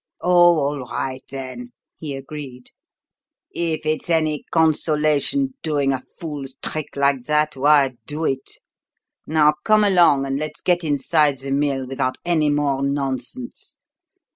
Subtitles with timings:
[0.21, 2.71] "Oh, all right, then," he agreed.
[3.53, 8.53] "If it's any consolation doing a fool's trick like that, why do it!
[9.27, 13.77] Now come along, and let's get inside the mill without any more nonsense.